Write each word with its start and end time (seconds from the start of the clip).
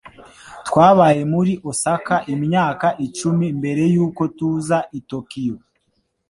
Twabaye 0.67 1.21
muri 1.33 1.53
Osaka 1.71 2.15
imyaka 2.33 2.87
icumi 3.05 3.45
mbere 3.59 3.83
yuko 3.93 4.21
tuza 4.37 4.77
i 4.97 4.99
Tokiyo. 5.09 5.55